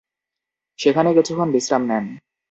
সেখানে 0.79 1.09
কিছুক্ষণ 1.13 1.49
বিশ্রাম 1.51 1.83
নেন। 1.87 2.05